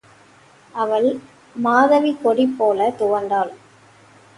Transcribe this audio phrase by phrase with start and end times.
[0.75, 1.07] அவள்
[1.55, 3.53] மாதவிக்கொடிபோலத் துவண்டாள்.